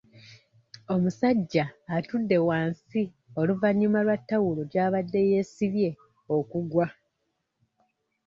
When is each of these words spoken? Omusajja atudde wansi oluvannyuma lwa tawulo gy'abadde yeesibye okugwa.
Omusajja 0.93 1.65
atudde 1.95 2.37
wansi 2.47 3.01
oluvannyuma 3.39 3.99
lwa 4.05 4.17
tawulo 4.29 4.61
gy'abadde 4.71 5.19
yeesibye 5.31 5.89
okugwa. 6.35 6.85